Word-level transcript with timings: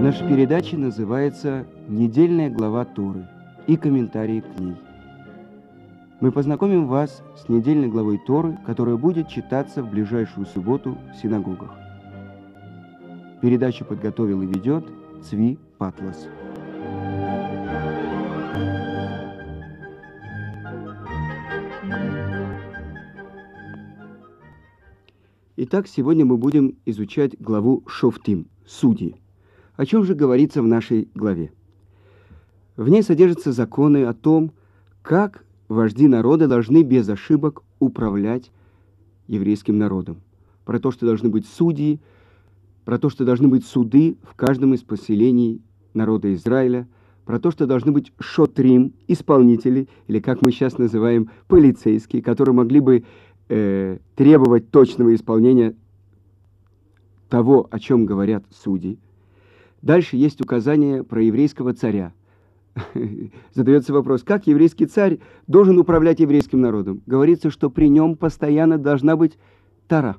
Наша 0.00 0.28
передача 0.28 0.76
называется 0.76 1.66
«Недельная 1.88 2.48
глава 2.48 2.84
Торы» 2.84 3.26
и 3.66 3.76
комментарии 3.76 4.40
к 4.40 4.60
ней. 4.60 4.76
Мы 6.20 6.30
познакомим 6.30 6.86
вас 6.86 7.22
с 7.36 7.48
недельной 7.48 7.88
главой 7.88 8.18
Торы, 8.18 8.56
которая 8.64 8.96
будет 8.96 9.28
читаться 9.28 9.82
в 9.82 9.90
ближайшую 9.90 10.46
субботу 10.46 10.96
в 11.12 11.20
синагогах. 11.20 11.83
Передачу 13.44 13.84
подготовил 13.84 14.40
и 14.40 14.46
ведет 14.46 14.86
Цви 15.22 15.58
Патлас. 15.76 16.28
Итак, 25.58 25.88
сегодня 25.88 26.24
мы 26.24 26.38
будем 26.38 26.78
изучать 26.86 27.38
главу 27.38 27.82
Шофтим– 27.86 28.46
Судьи– 28.66 29.16
о 29.76 29.84
чем 29.84 30.04
же 30.04 30.14
говорится 30.14 30.62
в 30.62 30.66
нашей 30.66 31.10
главе? 31.14 31.52
В 32.78 32.88
ней 32.88 33.02
содержатся 33.02 33.52
законы 33.52 34.04
о 34.04 34.14
том, 34.14 34.52
как 35.02 35.44
вожди 35.68 36.08
народа 36.08 36.48
должны 36.48 36.82
без 36.82 37.06
ошибок 37.10 37.62
управлять 37.78 38.50
еврейским 39.26 39.76
народом. 39.76 40.22
Про 40.64 40.80
то, 40.80 40.90
что 40.90 41.04
должны 41.04 41.28
быть 41.28 41.46
судьи, 41.46 42.00
про 42.84 42.98
то, 42.98 43.08
что 43.10 43.24
должны 43.24 43.48
быть 43.48 43.64
суды 43.64 44.16
в 44.22 44.34
каждом 44.34 44.74
из 44.74 44.82
поселений 44.82 45.62
народа 45.94 46.32
Израиля, 46.34 46.86
про 47.24 47.38
то, 47.38 47.50
что 47.50 47.66
должны 47.66 47.92
быть 47.92 48.12
шотрим, 48.18 48.92
исполнители, 49.08 49.88
или 50.08 50.20
как 50.20 50.42
мы 50.42 50.52
сейчас 50.52 50.78
называем, 50.78 51.30
полицейские, 51.48 52.22
которые 52.22 52.54
могли 52.54 52.80
бы 52.80 53.04
э, 53.48 53.98
требовать 54.14 54.70
точного 54.70 55.14
исполнения 55.14 55.74
того, 57.28 57.66
о 57.70 57.78
чем 57.78 58.04
говорят 58.04 58.44
судьи. 58.50 58.98
Дальше 59.80 60.16
есть 60.16 60.40
указание 60.40 61.02
про 61.02 61.22
еврейского 61.22 61.72
царя. 61.72 62.12
Задается 63.54 63.92
вопрос, 63.92 64.22
как 64.22 64.46
еврейский 64.46 64.86
царь 64.86 65.18
должен 65.46 65.78
управлять 65.78 66.20
еврейским 66.20 66.60
народом? 66.60 67.02
Говорится, 67.06 67.50
что 67.50 67.70
при 67.70 67.88
нем 67.88 68.16
постоянно 68.16 68.78
должна 68.78 69.16
быть 69.16 69.38
Тара, 69.86 70.16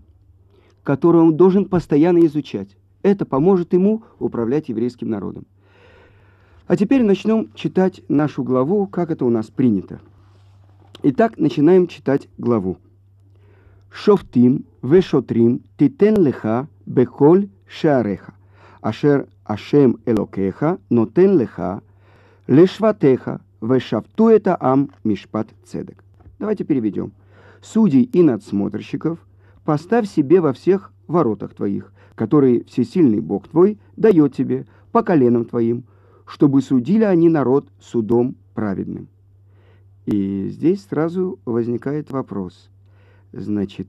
которую 0.85 1.25
он 1.25 1.35
должен 1.35 1.65
постоянно 1.65 2.19
изучать. 2.27 2.77
Это 3.01 3.25
поможет 3.25 3.73
ему 3.73 4.03
управлять 4.19 4.69
еврейским 4.69 5.09
народом. 5.09 5.45
А 6.67 6.77
теперь 6.77 7.03
начнем 7.03 7.51
читать 7.55 8.01
нашу 8.07 8.43
главу, 8.43 8.87
как 8.87 9.09
это 9.09 9.25
у 9.25 9.29
нас 9.29 9.47
принято. 9.47 9.99
Итак, 11.03 11.37
начинаем 11.37 11.87
читать 11.87 12.29
главу. 12.37 12.77
Шофтим 13.89 14.65
вешотрим 14.83 15.61
титен 15.77 16.23
леха 16.23 16.67
бехоль 16.85 17.49
шаареха. 17.67 18.35
Ашер 18.81 19.27
Ашем 19.43 19.97
Элокеха 20.05 20.77
нотен 20.89 21.39
леха 21.39 21.81
лешватеха 22.47 23.41
вешафту 23.61 24.27
это 24.27 24.55
ам 24.59 24.91
мишпат 25.03 25.47
цедек. 25.65 26.03
Давайте 26.37 26.63
переведем. 26.63 27.11
Судей 27.61 28.03
и 28.03 28.21
надсмотрщиков 28.21 29.17
поставь 29.65 30.07
себе 30.07 30.39
во 30.39 30.53
всех 30.53 30.93
воротах 31.07 31.53
твоих, 31.53 31.91
которые 32.13 32.63
всесильный 32.63 33.19
Бог 33.19 33.47
твой 33.49 33.77
дает 33.97 34.33
тебе 34.33 34.65
по 34.91 35.03
коленам 35.03 35.43
твоим, 35.45 35.83
чтобы 36.25 36.61
судили 36.61 37.03
они 37.03 37.27
народ 37.27 37.67
судом 37.79 38.35
праведным. 38.53 39.07
И 40.05 40.47
здесь 40.49 40.85
сразу 40.85 41.39
возникает 41.45 42.11
вопрос. 42.11 42.69
Значит, 43.33 43.87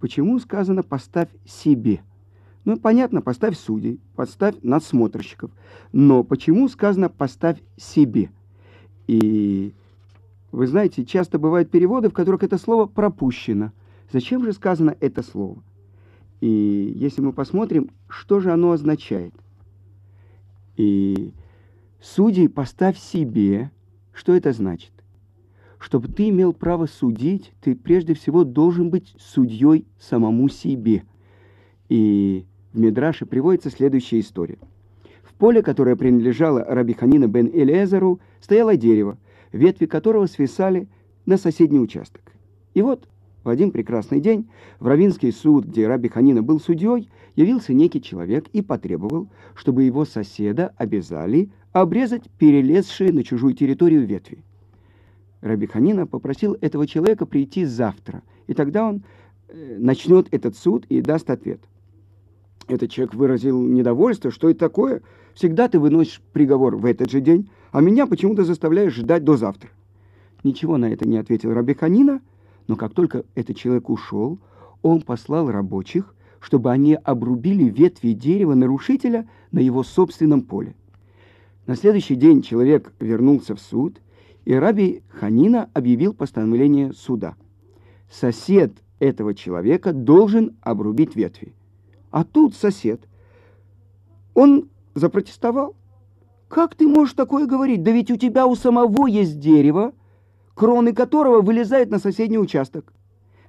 почему 0.00 0.38
сказано 0.38 0.82
«поставь 0.82 1.28
себе»? 1.44 2.00
Ну, 2.64 2.76
понятно, 2.76 3.20
поставь 3.20 3.58
судей, 3.58 4.00
поставь 4.14 4.56
надсмотрщиков. 4.62 5.50
Но 5.92 6.22
почему 6.22 6.68
сказано 6.68 7.08
«поставь 7.08 7.60
себе»? 7.76 8.30
И 9.06 9.74
вы 10.52 10.66
знаете, 10.66 11.04
часто 11.04 11.38
бывают 11.38 11.70
переводы, 11.70 12.10
в 12.10 12.12
которых 12.12 12.42
это 12.42 12.58
слово 12.58 12.86
пропущено. 12.86 13.72
Зачем 14.10 14.44
же 14.44 14.52
сказано 14.52 14.96
это 15.00 15.22
слово? 15.22 15.62
И 16.40 16.92
если 16.96 17.20
мы 17.20 17.32
посмотрим, 17.32 17.90
что 18.08 18.40
же 18.40 18.52
оно 18.52 18.72
означает. 18.72 19.34
И 20.76 21.32
судей 22.00 22.48
поставь 22.48 22.98
себе. 22.98 23.70
Что 24.12 24.34
это 24.34 24.52
значит? 24.52 24.92
Чтобы 25.78 26.08
ты 26.08 26.28
имел 26.30 26.52
право 26.52 26.86
судить, 26.86 27.52
ты 27.60 27.76
прежде 27.76 28.14
всего 28.14 28.44
должен 28.44 28.90
быть 28.90 29.14
судьей 29.18 29.86
самому 29.98 30.48
себе. 30.48 31.04
И 31.88 32.44
в 32.72 32.78
Мидраше 32.78 33.26
приводится 33.26 33.70
следующая 33.70 34.20
история. 34.20 34.58
В 35.22 35.34
поле, 35.34 35.62
которое 35.62 35.94
принадлежало 35.94 36.64
Рабиханина 36.64 37.28
бен 37.28 37.46
Элиезеру, 37.46 38.18
стояло 38.40 38.76
дерево, 38.76 39.18
ветви 39.52 39.86
которого 39.86 40.26
свисали 40.26 40.88
на 41.26 41.36
соседний 41.36 41.78
участок. 41.78 42.22
И 42.74 42.82
вот 42.82 43.08
в 43.48 43.50
один 43.50 43.70
прекрасный 43.70 44.20
день 44.20 44.46
в 44.78 44.86
Равинский 44.86 45.32
суд, 45.32 45.64
где 45.64 45.88
Раби 45.88 46.10
Ханина 46.10 46.42
был 46.42 46.60
судьей, 46.60 47.08
явился 47.34 47.72
некий 47.72 48.02
человек 48.02 48.46
и 48.52 48.60
потребовал, 48.60 49.28
чтобы 49.54 49.84
его 49.84 50.04
соседа 50.04 50.74
обязали 50.76 51.50
обрезать 51.72 52.28
перелезшие 52.38 53.10
на 53.10 53.24
чужую 53.24 53.54
территорию 53.54 54.06
ветви. 54.06 54.44
Раби 55.40 55.66
Ханина 55.66 56.06
попросил 56.06 56.58
этого 56.60 56.86
человека 56.86 57.24
прийти 57.24 57.64
завтра, 57.64 58.22
и 58.48 58.52
тогда 58.52 58.86
он 58.86 59.02
э, 59.48 59.76
начнет 59.78 60.28
этот 60.30 60.54
суд 60.54 60.84
и 60.90 61.00
даст 61.00 61.30
ответ– 61.30 61.60
этот 62.68 62.90
человек 62.90 63.14
выразил 63.14 63.62
недовольство, 63.62 64.30
что 64.30 64.50
это 64.50 64.60
такое. 64.60 65.00
Всегда 65.34 65.68
ты 65.68 65.78
выносишь 65.78 66.20
приговор 66.34 66.76
в 66.76 66.84
этот 66.84 67.10
же 67.10 67.22
день, 67.22 67.48
а 67.72 67.80
меня 67.80 68.06
почему-то 68.06 68.44
заставляешь 68.44 68.94
ждать 68.94 69.24
до 69.24 69.38
завтра. 69.38 69.70
Ничего 70.44 70.76
на 70.76 70.92
это 70.92 71.08
не 71.08 71.16
ответил 71.16 71.54
Рабиханина, 71.54 72.20
но 72.68 72.76
как 72.76 72.94
только 72.94 73.24
этот 73.34 73.56
человек 73.56 73.90
ушел, 73.90 74.38
он 74.82 75.00
послал 75.00 75.50
рабочих, 75.50 76.14
чтобы 76.38 76.70
они 76.70 76.94
обрубили 76.94 77.64
ветви 77.64 78.12
дерева 78.12 78.54
нарушителя 78.54 79.28
на 79.50 79.58
его 79.58 79.82
собственном 79.82 80.42
поле. 80.42 80.76
На 81.66 81.74
следующий 81.74 82.14
день 82.14 82.42
человек 82.42 82.92
вернулся 83.00 83.56
в 83.56 83.60
суд, 83.60 84.00
и 84.44 84.54
Раби 84.54 85.02
Ханина 85.08 85.68
объявил 85.74 86.14
постановление 86.14 86.92
суда. 86.92 87.34
Сосед 88.10 88.72
этого 89.00 89.34
человека 89.34 89.92
должен 89.92 90.56
обрубить 90.60 91.16
ветви. 91.16 91.54
А 92.10 92.24
тут 92.24 92.54
сосед. 92.54 93.00
Он 94.34 94.68
запротестовал. 94.94 95.74
Как 96.48 96.74
ты 96.74 96.86
можешь 96.86 97.14
такое 97.14 97.46
говорить? 97.46 97.82
Да 97.82 97.90
ведь 97.90 98.10
у 98.10 98.16
тебя 98.16 98.46
у 98.46 98.54
самого 98.54 99.06
есть 99.06 99.38
дерево, 99.38 99.92
кроны 100.58 100.92
которого 100.92 101.40
вылезают 101.40 101.88
на 101.88 102.00
соседний 102.00 102.36
участок. 102.36 102.92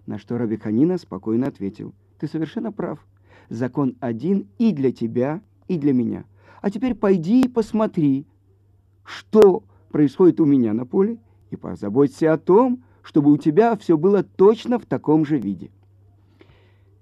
На 0.05 0.19
что 0.19 0.37
Рабиханина 0.37 0.99
спокойно 0.99 1.47
ответил. 1.47 1.95
Ты 2.19 2.27
совершенно 2.27 2.71
прав. 2.71 2.99
Закон 3.49 3.95
один 3.99 4.47
и 4.59 4.71
для 4.71 4.91
тебя, 4.91 5.41
и 5.67 5.79
для 5.79 5.91
меня. 5.91 6.25
А 6.61 6.69
теперь 6.69 6.93
пойди 6.93 7.41
и 7.41 7.47
посмотри, 7.47 8.27
что 9.03 9.63
происходит 9.89 10.39
у 10.39 10.45
меня 10.45 10.73
на 10.73 10.85
поле, 10.85 11.17
и 11.49 11.55
позаботься 11.55 12.31
о 12.31 12.37
том, 12.37 12.83
чтобы 13.01 13.31
у 13.31 13.37
тебя 13.37 13.75
все 13.75 13.97
было 13.97 14.21
точно 14.21 14.77
в 14.77 14.85
таком 14.85 15.25
же 15.25 15.39
виде. 15.39 15.71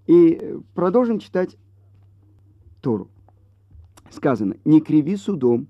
И 0.05 0.55
продолжим 0.73 1.19
читать 1.19 1.57
Тору. 2.79 3.09
Сказано, 4.09 4.55
не 4.63 4.79
криви 4.79 5.17
судом, 5.17 5.67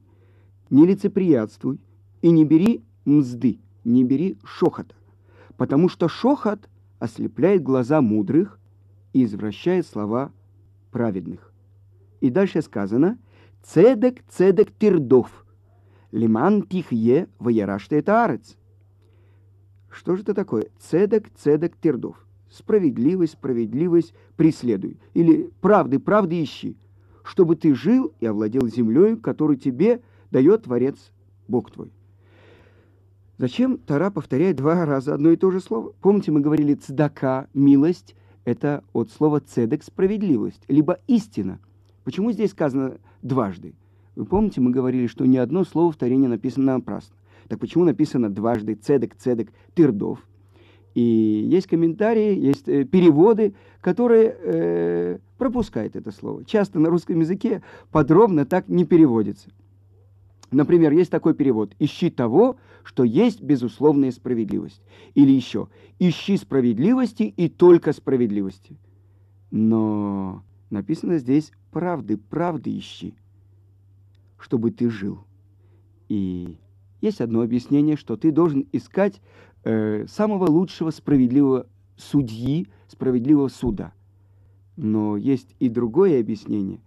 не 0.70 0.86
лицеприятствуй 0.86 1.80
и 2.22 2.30
не 2.30 2.46
бери 2.46 2.84
мзды, 3.04 3.58
не 3.88 4.04
бери 4.04 4.38
шохота, 4.44 4.96
потому 5.56 5.90
что 5.90 6.08
шохот 6.08 6.70
ослепляет 7.00 7.64
глаза 7.64 8.02
мудрых 8.02 8.60
и 9.14 9.24
извращает 9.24 9.86
слова 9.88 10.32
праведных. 10.92 11.52
И 12.22 12.30
дальше 12.30 12.62
сказано, 12.62 13.18
цедек, 13.64 14.24
цедек 14.28 14.72
тирдов, 14.78 15.46
лиман 16.12 16.64
тихе 16.64 17.28
вояраште 17.40 17.98
это 18.00 18.26
арец. 18.26 18.58
Что 19.90 20.16
же 20.16 20.24
это 20.24 20.34
такое? 20.34 20.68
Цедек, 20.80 21.30
цедек 21.36 21.76
тирдов 21.78 22.28
справедливость, 22.50 23.34
справедливость 23.34 24.14
преследуй. 24.36 24.98
Или 25.14 25.50
правды, 25.62 26.00
правды 26.00 26.42
ищи, 26.44 26.78
чтобы 27.24 27.56
ты 27.56 27.74
жил 27.76 28.14
и 28.20 28.26
овладел 28.26 28.68
землей, 28.68 29.18
которую 29.18 29.58
тебе 29.58 30.02
дает 30.32 30.64
Творец 30.64 30.98
Бог 31.48 31.72
твой. 31.72 31.92
Зачем 33.38 33.78
Тара 33.78 34.10
повторяет 34.10 34.56
два 34.56 34.84
раза 34.86 35.14
одно 35.14 35.30
и 35.30 35.36
то 35.36 35.52
же 35.52 35.60
слово? 35.60 35.94
Помните, 36.02 36.32
мы 36.32 36.40
говорили 36.40 36.74
цдака, 36.74 37.48
милость, 37.54 38.16
Это 38.46 38.84
от 38.94 39.12
слова 39.12 39.42
цедек– 39.42 39.84
справедливость, 39.84 40.64
либо 40.70 41.00
истина. 41.08 41.60
Почему 42.06 42.32
здесь 42.32 42.52
сказано 42.52 42.98
дважды? 43.22 43.74
Вы 44.16 44.26
помните, 44.26 44.62
мы 44.62 44.72
говорили, 44.72 45.08
что 45.08 45.26
ни 45.26 45.36
одно 45.36 45.66
слово 45.66 45.92
в 45.92 45.98
Таре 45.98 46.16
не 46.16 46.28
написано 46.28 46.74
напрасно. 46.76 47.14
Так 47.50 47.60
почему 47.60 47.84
написано 47.84 48.30
дважды 48.30 48.76
цедек, 48.76 49.16
цедек, 49.16 49.52
тырдов? 49.76 50.20
И 50.96 51.02
есть 51.02 51.68
комментарии, 51.68 52.40
есть 52.40 52.68
э, 52.68 52.86
переводы, 52.86 53.54
которые 53.82 54.36
э, 54.40 55.18
пропускают 55.38 55.96
это 55.96 56.12
слово. 56.12 56.44
Часто 56.46 56.80
на 56.80 56.90
русском 56.90 57.20
языке 57.20 57.62
подробно 57.92 58.46
так 58.46 58.70
не 58.70 58.86
переводится. 58.86 59.50
Например, 60.52 60.94
есть 60.94 61.12
такой 61.12 61.34
перевод 61.34 61.76
«ищи 61.78 62.10
того, 62.10 62.58
что 62.84 63.04
есть 63.04 63.42
безусловная 63.42 64.12
справедливость». 64.12 64.82
Или 65.14 65.32
еще 65.32 65.68
«ищи 66.00 66.38
справедливости 66.38 67.24
и 67.24 67.50
только 67.50 67.92
справедливости». 67.92 68.78
Но 69.52 70.44
написано 70.70 71.18
здесь 71.18 71.52
«правды, 71.72 72.18
правды 72.18 72.78
ищи, 72.78 73.14
чтобы 74.38 74.72
ты 74.72 74.90
жил». 74.90 75.20
И 76.08 76.58
есть 77.02 77.20
одно 77.20 77.42
объяснение, 77.42 77.98
что 77.98 78.16
ты 78.16 78.32
должен 78.32 78.66
искать 78.72 79.22
э, 79.66 80.06
самого 80.08 80.50
лучшего 80.50 80.92
справедливого 80.92 81.68
судьи, 81.98 82.68
справедливого 82.88 83.50
суда. 83.50 83.94
Но 84.78 85.18
есть 85.18 85.56
и 85.60 85.68
другое 85.68 86.22
объяснение. 86.22 86.80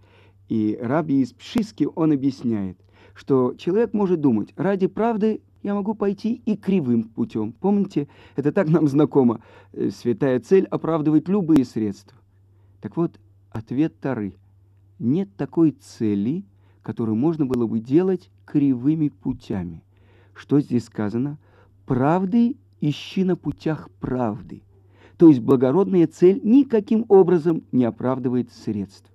И 0.49 0.79
Раби 0.81 1.21
из 1.21 1.31
Пшиски 1.31 1.87
он 1.93 2.11
объясняет– 2.11 2.79
что 3.21 3.53
человек 3.55 3.93
может 3.93 4.19
думать, 4.19 4.51
ради 4.55 4.87
правды 4.87 5.41
я 5.61 5.75
могу 5.75 5.93
пойти 5.93 6.41
и 6.43 6.55
кривым 6.55 7.03
путем. 7.03 7.51
Помните, 7.51 8.07
это 8.35 8.51
так 8.51 8.67
нам 8.67 8.87
знакомо. 8.87 9.41
Э, 9.73 9.91
святая 9.91 10.39
цель 10.39 10.65
оправдывает 10.65 11.29
любые 11.29 11.63
средства. 11.65 12.17
Так 12.81 12.97
вот, 12.97 13.19
ответ 13.51 13.99
Тары. 13.99 14.33
Нет 14.97 15.29
такой 15.37 15.69
цели, 15.69 16.45
которую 16.81 17.15
можно 17.15 17.45
было 17.45 17.67
бы 17.67 17.79
делать 17.79 18.31
кривыми 18.43 19.09
путями. 19.09 19.83
Что 20.33 20.59
здесь 20.59 20.85
сказано? 20.85 21.37
Правды 21.85 22.57
ищи 22.79 23.23
на 23.23 23.35
путях 23.35 23.91
правды. 23.99 24.63
То 25.17 25.27
есть 25.27 25.41
благородная 25.41 26.07
цель 26.07 26.41
никаким 26.43 27.05
образом 27.07 27.61
не 27.71 27.85
оправдывает 27.85 28.51
средств. 28.51 29.10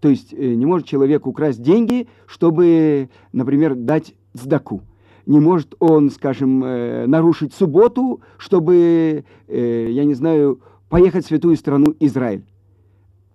То 0.00 0.08
есть 0.08 0.32
э, 0.32 0.54
не 0.54 0.66
может 0.66 0.86
человек 0.86 1.26
украсть 1.26 1.62
деньги, 1.62 2.08
чтобы, 2.26 3.10
например, 3.32 3.74
дать 3.74 4.14
сдаку. 4.32 4.82
Не 5.26 5.40
может 5.40 5.74
он, 5.78 6.10
скажем, 6.10 6.64
э, 6.64 7.06
нарушить 7.06 7.52
субботу, 7.52 8.22
чтобы, 8.38 9.24
э, 9.46 9.86
я 9.90 10.04
не 10.04 10.14
знаю, 10.14 10.60
поехать 10.88 11.24
в 11.24 11.28
святую 11.28 11.56
страну 11.56 11.94
Израиль. 12.00 12.44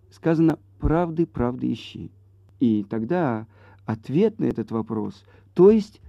Сказано 0.10 0.58
«правды, 0.80 1.26
правды 1.26 1.72
ищи». 1.72 2.12
И 2.60 2.86
тогда 2.90 3.48
ответ 3.86 4.40
на 4.40 4.46
этот 4.46 4.72
вопрос, 4.72 5.24
то 5.54 5.70
есть 5.70 6.02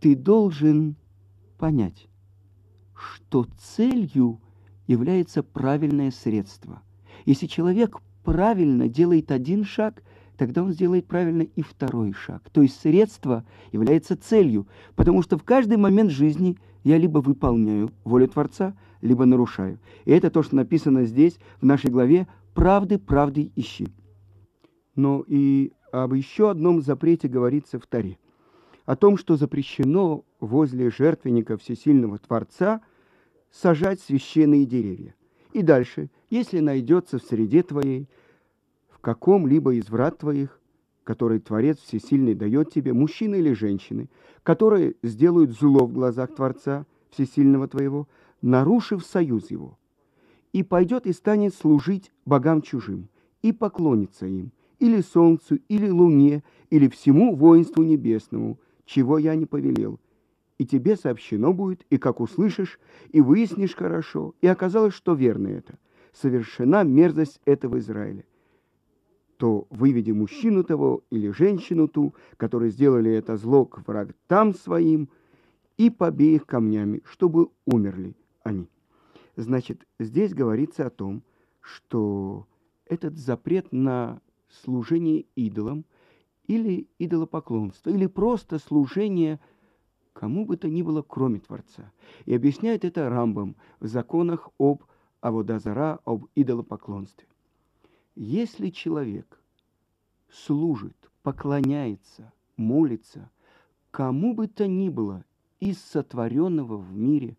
ты 0.00 0.16
должен 0.16 0.96
понять, 1.58 2.08
что 2.94 3.46
целью 3.58 4.40
является 4.86 5.42
правильное 5.42 6.10
средство. 6.10 6.82
Если 7.26 7.46
человек 7.46 8.00
правильно 8.24 8.88
делает 8.88 9.30
один 9.30 9.64
шаг, 9.64 10.02
тогда 10.36 10.62
он 10.62 10.72
сделает 10.72 11.06
правильно 11.06 11.42
и 11.42 11.62
второй 11.62 12.12
шаг. 12.12 12.48
То 12.50 12.62
есть 12.62 12.80
средство 12.80 13.44
является 13.72 14.16
целью, 14.16 14.66
потому 14.94 15.22
что 15.22 15.36
в 15.36 15.42
каждый 15.42 15.76
момент 15.76 16.10
жизни 16.10 16.56
я 16.84 16.96
либо 16.96 17.18
выполняю 17.18 17.90
волю 18.04 18.28
Творца, 18.28 18.76
либо 19.00 19.24
нарушаю. 19.24 19.78
И 20.04 20.12
это 20.12 20.30
то, 20.30 20.42
что 20.42 20.56
написано 20.56 21.04
здесь, 21.04 21.38
в 21.60 21.66
нашей 21.66 21.90
главе 21.90 22.26
«Правды, 22.54 22.98
правды 22.98 23.52
ищи». 23.56 23.88
Но 24.94 25.24
и 25.26 25.72
об 25.92 26.14
еще 26.14 26.50
одном 26.50 26.82
запрете 26.82 27.28
говорится 27.28 27.78
в 27.78 27.86
Таре. 27.86 28.18
О 28.84 28.96
том, 28.96 29.16
что 29.16 29.36
запрещено 29.36 30.24
возле 30.40 30.90
жертвенника 30.90 31.56
Всесильного 31.56 32.18
Творца 32.18 32.80
сажать 33.50 34.00
священные 34.00 34.64
деревья. 34.66 35.14
И 35.52 35.62
дальше, 35.62 36.10
если 36.30 36.60
найдется 36.60 37.18
в 37.18 37.22
среде 37.22 37.62
твоей 37.62 38.08
в 38.90 38.98
каком-либо 38.98 39.74
из 39.74 39.88
врат 39.88 40.18
твоих, 40.18 40.60
который 41.04 41.38
Творец 41.38 41.78
Всесильный 41.78 42.34
дает 42.34 42.70
тебе, 42.70 42.92
мужчины 42.92 43.36
или 43.36 43.52
женщины, 43.52 44.10
которые 44.42 44.96
сделают 45.02 45.52
зло 45.52 45.86
в 45.86 45.92
глазах 45.92 46.34
Творца 46.34 46.84
Всесильного 47.10 47.66
твоего, 47.68 48.06
нарушив 48.42 49.04
союз 49.04 49.50
его, 49.50 49.78
и 50.52 50.62
пойдет 50.62 51.06
и 51.06 51.12
станет 51.12 51.54
служить 51.54 52.12
богам 52.26 52.60
чужим, 52.60 53.08
и 53.40 53.52
поклонится 53.52 54.26
им, 54.26 54.52
или 54.78 55.00
солнцу, 55.00 55.58
или 55.68 55.88
луне, 55.88 56.42
или 56.70 56.88
всему 56.88 57.34
воинству 57.34 57.82
небесному, 57.82 58.58
чего 58.84 59.16
я 59.18 59.34
не 59.34 59.46
повелел. 59.46 59.98
И 60.58 60.66
тебе 60.66 60.96
сообщено 60.96 61.52
будет, 61.52 61.86
и 61.88 61.98
как 61.98 62.20
услышишь, 62.20 62.78
и 63.10 63.20
выяснишь 63.20 63.74
хорошо, 63.74 64.34
и 64.40 64.46
оказалось, 64.46 64.94
что 64.94 65.14
верно 65.14 65.48
это. 65.48 65.78
Совершена 66.12 66.82
мерзость 66.82 67.40
этого 67.44 67.78
Израиля 67.78 68.24
то 69.38 69.66
выведи 69.70 70.10
мужчину 70.10 70.64
того 70.64 71.04
или 71.10 71.30
женщину 71.30 71.88
ту, 71.88 72.12
которые 72.36 72.70
сделали 72.70 73.10
это 73.12 73.36
зло 73.36 73.64
к 73.64 73.86
врагам 73.86 74.52
своим, 74.52 75.08
и 75.76 75.90
побей 75.90 76.34
их 76.34 76.44
камнями, 76.44 77.02
чтобы 77.04 77.48
умерли 77.64 78.16
они. 78.42 78.68
Значит, 79.36 79.86
здесь 80.00 80.34
говорится 80.34 80.86
о 80.86 80.90
том, 80.90 81.22
что 81.60 82.48
этот 82.84 83.16
запрет 83.16 83.70
на 83.70 84.20
служение 84.50 85.24
идолам 85.36 85.84
или 86.48 86.88
идолопоклонство, 86.98 87.90
или 87.90 88.06
просто 88.06 88.58
служение 88.58 89.38
кому 90.18 90.44
бы 90.44 90.56
то 90.56 90.68
ни 90.68 90.82
было, 90.82 91.02
кроме 91.02 91.38
Творца. 91.38 91.92
И 92.24 92.34
объясняет 92.34 92.84
это 92.84 93.08
Рамбам 93.08 93.54
в 93.78 93.86
законах 93.86 94.48
об 94.58 94.82
Аводазара, 95.20 96.00
об 96.04 96.26
идолопоклонстве. 96.34 97.28
Если 98.16 98.70
человек 98.70 99.40
служит, 100.28 100.96
поклоняется, 101.22 102.32
молится 102.56 103.30
кому 103.92 104.34
бы 104.34 104.48
то 104.48 104.66
ни 104.66 104.88
было 104.88 105.24
из 105.60 105.78
сотворенного 105.78 106.76
в 106.76 106.92
мире, 106.96 107.36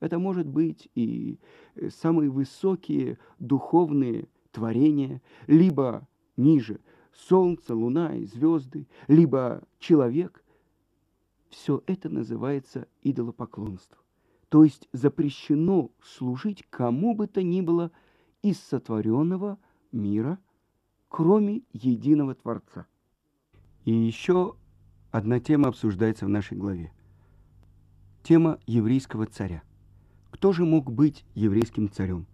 это 0.00 0.18
может 0.18 0.48
быть 0.48 0.88
и 0.96 1.38
э, 1.76 1.90
самые 1.90 2.28
высокие 2.28 3.18
духовные 3.38 4.26
творения, 4.50 5.22
либо 5.46 6.08
ниже 6.36 6.80
солнце, 7.12 7.72
луна 7.74 8.16
и 8.16 8.24
звезды, 8.24 8.88
либо 9.06 9.62
человек, 9.78 10.42
все 11.56 11.82
это 11.86 12.10
называется 12.10 12.86
идолопоклонство. 13.02 13.96
То 14.50 14.62
есть 14.62 14.88
запрещено 14.92 15.90
служить 16.02 16.62
кому 16.68 17.14
бы 17.14 17.26
то 17.26 17.42
ни 17.42 17.62
было 17.62 17.90
из 18.42 18.60
сотворенного 18.60 19.58
мира, 19.90 20.38
кроме 21.08 21.62
единого 21.72 22.34
Творца. 22.34 22.86
И 23.86 23.90
еще 23.90 24.56
одна 25.10 25.40
тема 25.40 25.68
обсуждается 25.68 26.26
в 26.26 26.28
нашей 26.28 26.58
главе. 26.58 26.92
Тема 28.22 28.58
еврейского 28.66 29.24
царя. 29.24 29.62
Кто 30.30 30.52
же 30.52 30.66
мог 30.66 30.92
быть 30.92 31.24
еврейским 31.34 31.90
царем? 31.90 32.26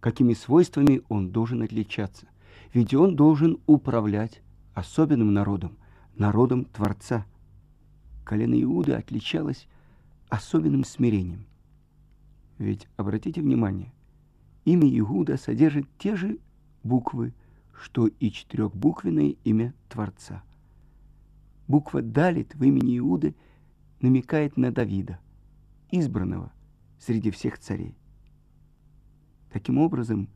Какими 0.00 0.32
свойствами 0.32 1.02
он 1.10 1.32
должен 1.32 1.60
отличаться? 1.60 2.28
Ведь 2.72 2.94
он 2.94 3.14
должен 3.14 3.60
управлять 3.66 4.40
особенным 4.72 5.34
народом, 5.34 5.76
народом 6.16 6.64
Творца. 6.64 7.26
Колено 8.30 8.62
Иуды 8.62 8.92
отличалось 8.92 9.66
особенным 10.28 10.84
смирением. 10.84 11.46
Ведь, 12.58 12.86
обратите 12.96 13.40
внимание, 13.40 13.92
имя 14.64 14.88
Иуда 15.00 15.36
содержит 15.36 15.88
те 15.98 16.14
же 16.14 16.38
буквы, 16.84 17.34
что 17.74 18.06
и 18.06 18.30
четырехбуквенное 18.30 19.34
имя 19.42 19.74
Творца. 19.88 20.44
Буква 21.66 22.02
Далит 22.02 22.54
в 22.54 22.62
имени 22.62 22.98
Иуды 22.98 23.34
намекает 24.00 24.56
на 24.56 24.70
Давида, 24.70 25.18
избранного 25.90 26.52
среди 27.00 27.32
всех 27.32 27.58
царей. 27.58 27.96
Таким 29.50 29.76
образом, 29.76 30.28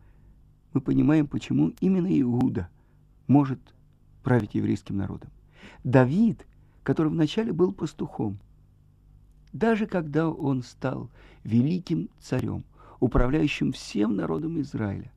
мы 0.73 0.81
понимаем, 0.81 1.29
почему 1.29 1.69
именно 1.81 2.09
Иуда 2.21 2.69
может 3.29 3.61
править 4.25 4.57
еврейским 4.57 4.97
народом. 4.97 5.31
Давид, 5.85 6.45
который 6.85 7.09
вначале 7.09 7.53
был 7.53 7.73
пастухом, 7.73 8.39
даже 9.53 9.87
когда 9.87 10.29
он 10.29 10.63
стал 10.63 11.11
великим 11.43 12.11
царем, 12.21 12.65
управляющим 13.01 13.73
всем 13.73 14.15
народом 14.15 14.61
Израиля, 14.61 15.11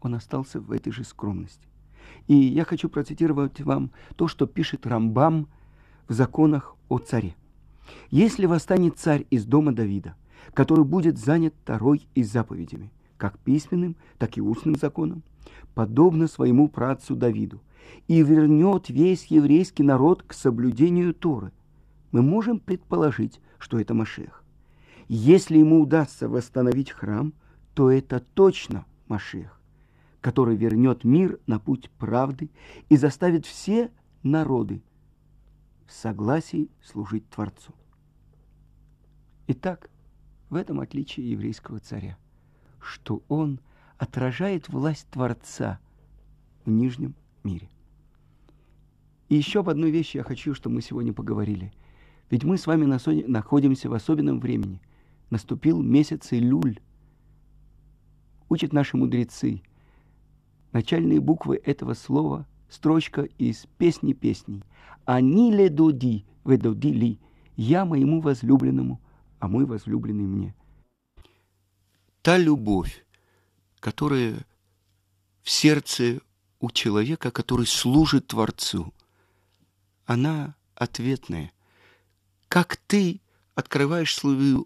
он 0.00 0.14
остался 0.14 0.60
в 0.60 0.70
этой 0.70 0.92
же 0.92 1.02
скромности. 1.02 1.66
И 2.28 2.34
я 2.34 2.64
хочу 2.64 2.88
процитировать 2.88 3.60
вам 3.60 3.90
то, 4.16 4.28
что 4.28 4.46
пишет 4.46 4.86
Рамбам 4.86 5.48
в 6.06 6.12
законах 6.12 6.76
о 6.88 6.98
царе. 6.98 7.34
«Если 8.10 8.46
восстанет 8.46 8.98
царь 8.98 9.26
из 9.30 9.46
дома 9.46 9.72
Давида, 9.72 10.14
который 10.52 10.84
будет 10.84 11.18
занят 11.18 11.54
второй 11.62 12.06
из 12.14 12.30
заповедями, 12.30 12.90
как 13.16 13.38
письменным, 13.38 13.96
так 14.18 14.36
и 14.36 14.42
устным 14.42 14.76
законом, 14.76 15.22
подобно 15.74 16.26
своему 16.26 16.68
працу 16.68 17.16
Давиду, 17.16 17.60
и 18.08 18.22
вернет 18.22 18.88
весь 18.88 19.26
еврейский 19.26 19.82
народ 19.82 20.22
к 20.22 20.32
соблюдению 20.32 21.14
Торы. 21.14 21.52
Мы 22.12 22.22
можем 22.22 22.60
предположить, 22.60 23.40
что 23.58 23.80
это 23.80 23.94
Машех. 23.94 24.44
Если 25.08 25.58
ему 25.58 25.80
удастся 25.80 26.28
восстановить 26.28 26.90
храм, 26.90 27.32
то 27.74 27.90
это 27.90 28.20
точно 28.20 28.86
Машех, 29.08 29.60
который 30.20 30.56
вернет 30.56 31.04
мир 31.04 31.38
на 31.46 31.58
путь 31.58 31.90
правды 31.98 32.50
и 32.88 32.96
заставит 32.96 33.46
все 33.46 33.90
народы 34.22 34.82
в 35.86 35.92
согласии 35.92 36.70
служить 36.82 37.28
Творцу. 37.28 37.74
Итак, 39.46 39.90
в 40.48 40.54
этом 40.54 40.80
отличие 40.80 41.30
еврейского 41.30 41.80
царя, 41.80 42.16
что 42.80 43.22
он 43.28 43.60
отражает 43.98 44.68
власть 44.68 45.08
Творца 45.10 45.80
в 46.64 46.70
нижнем 46.70 47.14
мире. 47.44 47.68
И 49.28 49.36
еще 49.36 49.60
об 49.60 49.68
одной 49.68 49.90
вещи 49.90 50.16
я 50.16 50.22
хочу, 50.22 50.54
чтобы 50.54 50.76
мы 50.76 50.82
сегодня 50.82 51.12
поговорили. 51.12 51.72
Ведь 52.30 52.44
мы 52.44 52.58
с 52.58 52.66
вами 52.66 52.84
находимся 52.84 53.88
в 53.88 53.94
особенном 53.94 54.40
времени. 54.40 54.80
Наступил 55.30 55.82
месяц 55.82 56.32
Илюль. 56.32 56.80
Учат 58.48 58.72
наши 58.72 58.96
мудрецы. 58.96 59.62
Начальные 60.72 61.20
буквы 61.20 61.60
этого 61.64 61.94
слова– 61.94 62.46
строчка 62.68 63.22
из 63.22 63.66
песни 63.78 64.12
песней. 64.12 64.62
«Они 65.04 65.52
ле 65.52 65.68
доди, 65.68 66.26
ведоди 66.44 66.88
ли, 66.88 67.20
я 67.56 67.84
моему 67.84 68.20
возлюбленному, 68.20 69.00
а 69.38 69.48
мой 69.48 69.64
возлюбленный 69.64 70.24
мне». 70.24 70.54
Та 72.22 72.38
любовь, 72.38 73.04
которая 73.80 74.46
в 75.42 75.50
сердце 75.50 76.20
у 76.64 76.70
человека, 76.70 77.30
который 77.30 77.66
служит 77.66 78.28
Творцу– 78.28 78.92
она 80.06 80.54
ответная. 80.74 81.52
Как 82.48 82.76
ты 82.76 83.20
открываешь 83.54 84.14
свои 84.14 84.56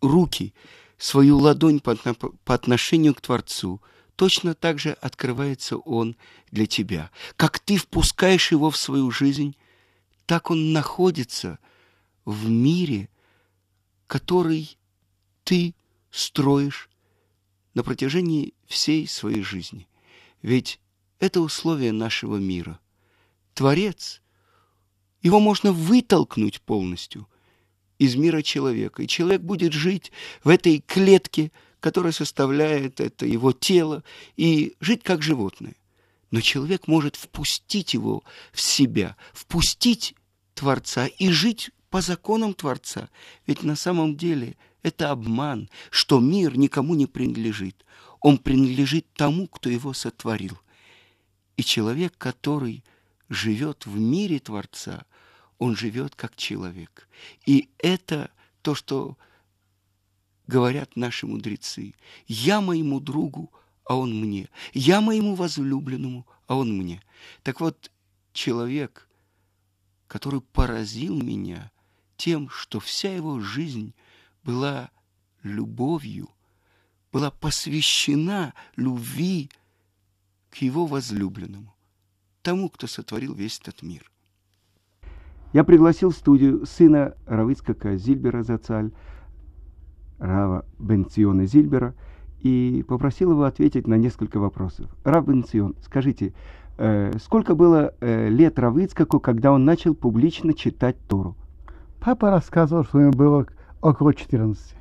руки, 0.00 0.54
свою 0.96 1.38
ладонь 1.38 1.80
по, 1.80 1.94
по 1.94 2.54
отношению 2.54 3.14
к 3.14 3.20
Творцу, 3.20 3.80
точно 4.16 4.54
так 4.54 4.78
же 4.78 4.92
открывается 4.92 5.76
Он 5.76 6.16
для 6.50 6.66
тебя. 6.66 7.10
Как 7.36 7.58
ты 7.58 7.76
впускаешь 7.76 8.50
Его 8.50 8.70
в 8.70 8.76
свою 8.76 9.10
жизнь, 9.10 9.56
так 10.26 10.50
Он 10.50 10.72
находится 10.72 11.58
в 12.24 12.48
мире, 12.48 13.08
который 14.06 14.76
ты 15.44 15.74
строишь 16.10 16.88
на 17.74 17.82
протяжении 17.82 18.54
всей 18.66 19.06
своей 19.06 19.42
жизни. 19.42 19.86
Ведь 20.42 20.80
это 21.18 21.40
условие 21.40 21.92
нашего 21.92 22.36
мира. 22.36 22.78
Творец— 23.54 24.20
его 25.22 25.40
можно 25.40 25.72
вытолкнуть 25.72 26.60
полностью 26.60 27.28
из 27.98 28.14
мира 28.14 28.42
человека. 28.42 29.02
И 29.02 29.08
человек 29.08 29.40
будет 29.40 29.72
жить 29.72 30.12
в 30.44 30.48
этой 30.48 30.80
клетке, 30.80 31.50
которая 31.80 32.12
составляет 32.12 33.00
это 33.00 33.26
его 33.26 33.52
тело, 33.52 34.04
и 34.36 34.76
жить 34.80 35.02
как 35.02 35.22
животное. 35.22 35.74
Но 36.30 36.40
человек 36.40 36.86
может 36.86 37.16
впустить 37.16 37.94
его 37.94 38.22
в 38.52 38.60
себя, 38.60 39.16
впустить 39.32 40.14
Творца 40.54 41.06
и 41.06 41.30
жить 41.30 41.70
по 41.90 42.00
законам 42.00 42.54
Творца. 42.54 43.08
Ведь 43.46 43.62
на 43.62 43.76
самом 43.76 44.16
деле 44.16 44.56
это 44.82 45.10
обман, 45.10 45.68
что 45.90 46.20
мир 46.20 46.56
никому 46.56 46.94
не 46.94 47.06
принадлежит. 47.06 47.84
Он 48.20 48.38
принадлежит 48.38 49.06
тому, 49.14 49.48
кто 49.48 49.70
его 49.70 49.92
сотворил. 49.94 50.58
И 51.58 51.64
человек, 51.64 52.16
который 52.16 52.84
живет 53.28 53.84
в 53.84 53.98
мире 53.98 54.38
Творца, 54.38 55.04
он 55.58 55.74
живет 55.74 56.14
как 56.14 56.36
человек. 56.36 57.08
И 57.46 57.68
это 57.78 58.30
то, 58.62 58.76
что 58.76 59.18
говорят 60.46 60.94
наши 60.94 61.26
мудрецы. 61.26 61.94
Я 62.28 62.60
моему 62.60 63.00
другу, 63.00 63.52
а 63.84 63.96
он 63.96 64.20
мне. 64.20 64.48
Я 64.72 65.00
моему 65.00 65.34
возлюбленному, 65.34 66.28
а 66.46 66.54
он 66.54 66.78
мне. 66.78 67.02
Так 67.42 67.60
вот, 67.60 67.90
человек, 68.32 69.08
который 70.06 70.42
поразил 70.42 71.20
меня 71.20 71.72
тем, 72.16 72.48
что 72.50 72.78
вся 72.78 73.12
его 73.12 73.40
жизнь 73.40 73.94
была 74.44 74.92
любовью, 75.42 76.30
была 77.10 77.32
посвящена 77.32 78.54
любви 78.76 79.50
к 80.50 80.56
его 80.56 80.86
возлюбленному, 80.86 81.74
тому, 82.42 82.68
кто 82.68 82.86
сотворил 82.86 83.34
весь 83.34 83.58
этот 83.60 83.82
мир– 83.82 84.10
я 85.52 85.64
пригласил 85.64 86.10
в 86.10 86.14
студию 86.14 86.66
сына 86.66 87.14
Равицкака 87.26 87.96
Зильбера 87.96 88.42
Зацаль, 88.42 88.90
Рава 90.18 90.66
Бенциона 90.78 91.46
Зильбера, 91.46 91.94
и 92.40 92.84
попросил 92.86 93.30
его 93.30 93.44
ответить 93.44 93.86
на 93.86 93.94
несколько 93.94 94.38
вопросов. 94.38 94.94
Рав 95.04 95.26
Бенцион, 95.26 95.74
скажите, 95.82 96.34
э, 96.76 97.12
сколько 97.22 97.54
было 97.54 97.94
э, 98.00 98.28
лет 98.28 98.58
Равицкаку, 98.58 99.20
когда 99.20 99.50
он 99.50 99.64
начал 99.64 99.94
публично 99.94 100.52
читать 100.52 100.96
Тору? 101.08 101.34
Папа 101.98 102.30
рассказывал, 102.30 102.84
что 102.84 103.00
ему 103.00 103.12
было 103.12 103.46
около 103.80 104.12
14. 104.12 104.74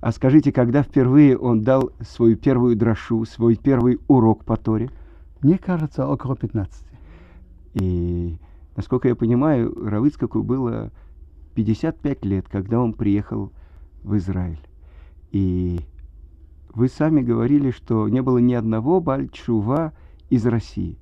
А 0.00 0.12
скажите, 0.12 0.50
когда 0.52 0.82
впервые 0.82 1.38
он 1.38 1.62
дал 1.62 1.92
свою 2.00 2.36
первую 2.36 2.76
дрошу, 2.76 3.24
свой 3.24 3.54
первый 3.54 4.00
урок 4.08 4.44
по 4.44 4.56
Торе? 4.56 4.90
Мне 5.42 5.58
кажется, 5.58 6.06
около 6.06 6.36
15. 6.36 6.84
И 7.74 8.38
Насколько 8.78 9.08
я 9.08 9.16
понимаю, 9.16 9.74
Равыцкаку 9.74 10.44
было 10.44 10.92
55 11.56 12.24
лет, 12.24 12.46
когда 12.48 12.78
он 12.78 12.92
приехал 12.92 13.50
в 14.04 14.16
Израиль. 14.18 14.60
И 15.32 15.80
вы 16.72 16.88
сами 16.88 17.20
говорили, 17.20 17.72
что 17.72 18.08
не 18.08 18.22
было 18.22 18.38
ни 18.38 18.54
одного 18.54 19.00
Бальчува 19.00 19.94
из 20.30 20.46
России. 20.46 20.96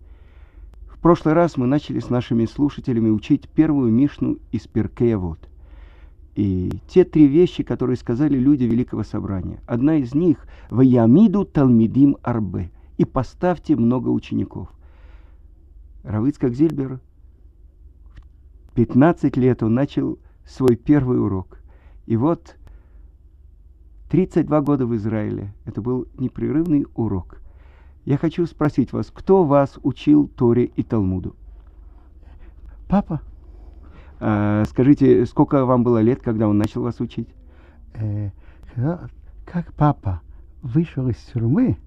В 0.88 0.98
прошлый 1.00 1.34
раз 1.34 1.58
мы 1.58 1.66
начали 1.66 1.98
с 2.00 2.08
нашими 2.08 2.46
слушателями 2.46 3.10
учить 3.10 3.46
первую 3.46 3.92
Мишну 3.92 4.38
из 4.52 4.66
Перкея 4.66 5.18
Вот. 5.18 5.46
И 6.34 6.70
те 6.88 7.04
три 7.04 7.26
вещи, 7.26 7.62
которые 7.62 7.98
сказали 7.98 8.38
люди 8.38 8.64
Великого 8.64 9.02
Собрания. 9.02 9.60
Одна 9.66 9.96
из 9.96 10.14
них– 10.14 10.46
«Ваямиду 10.70 11.44
талмидим 11.44 12.16
арбе» 12.22 12.70
и 12.96 13.04
«поставьте 13.04 13.76
много 13.76 14.08
учеников». 14.08 14.68
Равыцкак 16.02 16.54
Зильбер 16.54 17.00
15 18.74 19.36
лет 19.36 19.62
он 19.62 19.74
начал 19.74 20.18
свой 20.44 20.76
первый 20.76 21.20
урок. 21.20 21.58
И 22.06 22.16
вот 22.16 22.56
32 24.10 24.60
года 24.60 24.86
в 24.86 24.94
Израиле. 24.94 25.52
Это 25.64 25.80
был 25.80 26.06
непрерывный 26.18 26.86
урок. 26.94 27.40
Я 28.04 28.18
хочу 28.18 28.46
спросить 28.46 28.92
вас, 28.92 29.10
кто 29.12 29.44
вас 29.44 29.78
учил 29.82 30.28
Торе 30.28 30.66
и 30.66 30.82
Талмуду? 30.82 31.34
Папа. 32.88 33.20
А, 34.20 34.64
скажите, 34.66 35.26
сколько 35.26 35.64
вам 35.64 35.82
было 35.82 36.00
лет, 36.00 36.22
когда 36.22 36.46
он 36.48 36.56
начал 36.56 36.82
вас 36.82 37.00
учить? 37.00 37.28
Э, 37.94 38.30
как 39.44 39.72
папа 39.74 40.20
вышел 40.62 41.08
из 41.08 41.16
тюрьмы, 41.16 41.78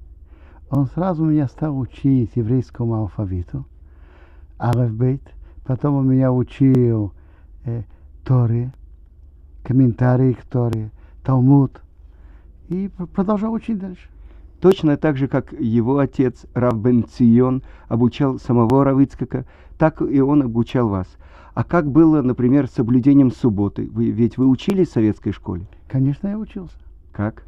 он 0.70 0.88
сразу 0.88 1.26
меня 1.26 1.48
стал 1.48 1.78
учить 1.78 2.32
еврейскому 2.36 2.96
алфавиту, 2.96 3.66
алфбейт– 4.58 5.22
Потом 5.70 5.98
он 5.98 6.10
меня 6.10 6.32
учил 6.32 7.14
э, 7.64 7.84
Торе, 8.26 8.74
комментарии 9.64 10.34
к 10.34 10.44
Торе, 10.46 10.90
Талмуд. 11.24 11.84
И 12.70 12.90
продолжал 13.14 13.54
учить 13.54 13.78
дальше. 13.78 14.10
Точно 14.62 14.98
так 14.98 15.16
же, 15.16 15.28
как 15.28 15.54
его 15.54 16.00
отец 16.00 16.48
Рав 16.56 16.76
Бен 16.80 17.04
Цион 17.04 17.62
обучал 17.88 18.40
самого 18.40 18.84
Равицкака, 18.84 19.46
так 19.78 20.02
и 20.02 20.20
он 20.22 20.42
обучал 20.42 20.90
вас. 20.90 21.06
А 21.54 21.64
как 21.64 21.86
было, 21.86 22.24
например, 22.24 22.66
с 22.66 22.72
соблюдением 22.72 23.30
субботы? 23.30 23.88
Вы, 23.92 24.10
ведь 24.10 24.40
вы 24.40 24.48
учились 24.48 24.88
в 24.88 24.94
советской 24.94 25.34
школе? 25.34 25.68
Конечно, 25.88 26.30
я 26.30 26.40
учился. 26.40 26.78
Как? 27.12 27.44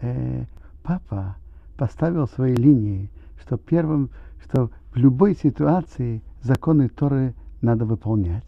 Э, 0.00 0.44
папа 0.84 1.34
поставил 1.78 2.26
свои 2.26 2.54
линии, 2.54 3.08
что 3.40 3.56
первым, 3.56 4.10
что 4.44 4.70
в 4.92 4.96
любой 4.96 5.34
ситуации 5.34 6.20
законы 6.42 6.88
Торы 6.88 7.34
надо 7.62 7.86
выполнять. 7.86 8.44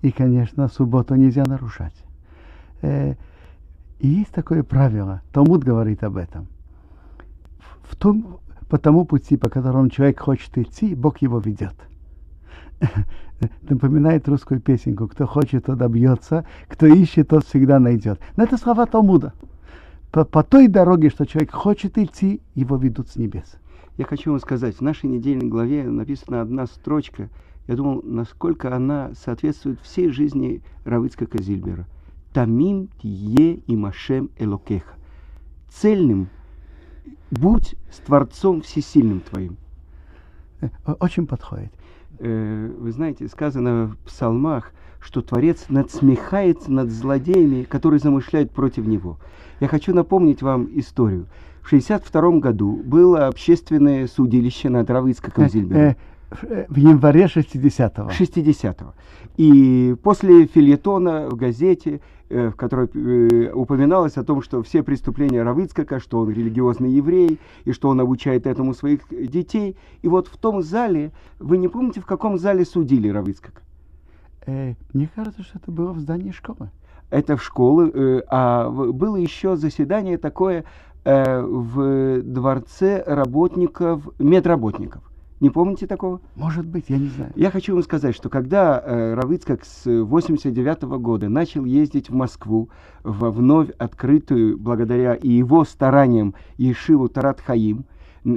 И, 0.00 0.12
конечно, 0.12 0.68
субботу 0.68 1.14
нельзя 1.16 1.44
нарушать. 1.46 1.94
Э, 2.80 3.16
и 3.98 4.08
есть 4.08 4.30
такое 4.30 4.62
правило, 4.62 5.20
Талмуд 5.32 5.62
говорит 5.62 6.02
об 6.04 6.16
этом. 6.16 6.46
В 7.82 7.96
том, 7.96 8.38
по 8.70 8.78
тому 8.78 9.04
пути, 9.04 9.36
по 9.36 9.50
которому 9.50 9.90
человек 9.90 10.20
хочет 10.20 10.56
идти, 10.56 10.94
Бог 10.94 11.18
его 11.18 11.38
ведет. 11.38 11.74
Напоминает 13.62 14.28
русскую 14.28 14.60
песенку 14.60 15.08
«Кто 15.08 15.26
хочет, 15.26 15.66
тот 15.66 15.76
добьется, 15.76 16.46
кто 16.68 16.86
ищет, 16.86 17.28
тот 17.28 17.44
всегда 17.44 17.78
найдет». 17.78 18.20
Но 18.36 18.44
это 18.44 18.56
слова 18.56 18.86
Талмуда. 18.86 19.34
По, 20.10 20.24
по 20.24 20.42
той 20.42 20.68
дороге, 20.68 21.10
что 21.10 21.26
человек 21.26 21.52
хочет 21.52 21.98
идти, 21.98 22.40
его 22.54 22.76
ведут 22.76 23.08
с 23.08 23.16
небес. 23.16 23.56
Я 23.96 24.04
хочу 24.04 24.30
вам 24.30 24.40
сказать, 24.40 24.76
в 24.76 24.80
нашей 24.80 25.06
недельной 25.06 25.48
главе 25.48 25.84
написана 25.84 26.40
одна 26.40 26.66
строчка. 26.66 27.28
Я 27.66 27.76
думал, 27.76 28.02
насколько 28.02 28.74
она 28.74 29.12
соответствует 29.14 29.80
всей 29.80 30.10
жизни 30.10 30.62
Равыцка 30.84 31.26
Казильбера. 31.26 31.86
Тамим 32.32 32.88
тие 33.00 33.56
и 33.56 33.76
машем 33.76 34.30
элокеха. 34.38 34.94
Цельным 35.68 36.28
будь 37.30 37.76
с 37.90 37.98
Творцом 37.98 38.62
Всесильным 38.62 39.20
твоим. 39.20 39.56
Э, 40.60 40.68
очень 40.98 41.26
подходит. 41.26 41.72
Э, 42.22 42.70
вы 42.78 42.92
знаете, 42.92 43.26
сказано 43.28 43.86
в 43.86 43.96
псалмах, 44.06 44.72
что 45.00 45.22
Творец 45.22 45.64
надсмехается 45.70 46.70
над 46.70 46.90
злодеями, 46.90 47.64
которые 47.64 47.98
замышляют 47.98 48.50
против 48.50 48.86
него. 48.86 49.18
Я 49.58 49.68
хочу 49.68 49.94
напомнить 49.94 50.42
вам 50.42 50.68
историю. 50.74 51.26
В 51.62 51.66
1962 51.66 52.40
году 52.40 52.82
было 52.84 53.26
общественное 53.26 54.06
судилище 54.06 54.68
над 54.68 54.90
Равыцкаком 54.90 55.48
Зильбером. 55.48 55.96
В 56.30 56.76
январе 56.76 57.24
60-го. 57.24 58.10
60-го. 58.10 58.94
И 59.36 59.96
после 60.02 60.46
фильетона 60.46 61.28
в 61.28 61.34
газете, 61.34 62.00
э, 62.28 62.50
в 62.50 62.56
которой 62.56 62.88
э, 62.94 63.52
упоминалось 63.52 64.16
о 64.16 64.22
том, 64.22 64.42
что 64.42 64.62
все 64.62 64.82
преступления 64.82 65.42
Равыцкака, 65.42 65.98
что 65.98 66.20
он 66.20 66.30
религиозный 66.30 66.90
еврей, 66.90 67.40
и 67.64 67.72
что 67.72 67.88
он 67.88 68.00
обучает 68.00 68.46
этому 68.46 68.74
своих 68.74 69.00
детей. 69.10 69.76
И 70.02 70.08
вот 70.08 70.28
в 70.28 70.36
том 70.36 70.62
зале, 70.62 71.10
вы 71.38 71.58
не 71.58 71.68
помните, 71.68 72.00
в 72.00 72.06
каком 72.06 72.38
зале 72.38 72.64
судили 72.64 73.08
Равыцкака? 73.08 73.62
Э, 74.46 74.74
мне 74.92 75.08
кажется, 75.14 75.42
что 75.42 75.58
это 75.58 75.70
было 75.70 75.92
в 75.92 75.98
здании 75.98 76.30
школы. 76.30 76.70
Это 77.10 77.36
в 77.36 77.42
школы, 77.42 77.90
э, 77.92 78.22
а 78.28 78.70
было 78.70 79.16
еще 79.16 79.56
заседание 79.56 80.16
такое 80.16 80.64
э, 81.04 81.42
в 81.42 82.22
дворце 82.22 83.02
работников, 83.04 84.08
медработников. 84.18 85.09
Не 85.40 85.48
помните 85.48 85.86
такого? 85.86 86.20
Может 86.36 86.66
быть, 86.66 86.86
я 86.88 86.98
не 86.98 87.08
знаю. 87.08 87.32
Я 87.34 87.50
хочу 87.50 87.72
вам 87.72 87.82
сказать, 87.82 88.14
что 88.14 88.28
когда 88.28 88.78
э, 88.78 89.14
Равыцкак 89.14 89.64
с 89.64 89.86
89 89.86 90.82
-го 90.82 90.98
года 90.98 91.30
начал 91.30 91.64
ездить 91.64 92.10
в 92.10 92.14
Москву, 92.14 92.68
во 93.04 93.30
вновь 93.30 93.70
открытую, 93.78 94.58
благодаря 94.58 95.14
и 95.14 95.30
его 95.30 95.64
стараниям, 95.64 96.34
Ешиву 96.58 97.08
Тарат 97.08 97.40
Хаим, 97.40 97.86